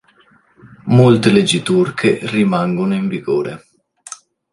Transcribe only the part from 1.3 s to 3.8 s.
leggi turche rimangono in vigore.